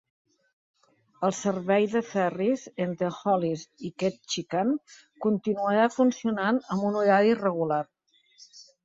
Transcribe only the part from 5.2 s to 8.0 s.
continuarà funcionant amb un horari regular.